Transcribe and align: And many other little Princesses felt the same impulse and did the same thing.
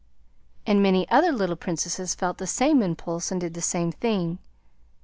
And 0.65 0.81
many 0.81 1.07
other 1.09 1.31
little 1.31 1.55
Princesses 1.55 2.15
felt 2.15 2.39
the 2.39 2.47
same 2.47 2.81
impulse 2.81 3.31
and 3.31 3.39
did 3.39 3.53
the 3.53 3.61
same 3.61 3.91
thing. 3.91 4.39